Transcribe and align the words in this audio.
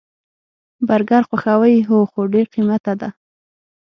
برګر 0.87 1.23
خوښوئ؟ 1.29 1.75
هو، 1.89 1.97
خو 2.11 2.19
ډیر 2.33 2.45
قیمته 2.53 2.93
ده 3.01 3.09